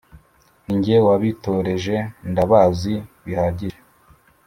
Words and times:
nijye 0.65 0.95
wabitoreje, 1.07 1.95
ndabazi 2.29 2.93
bihagije 3.23 3.77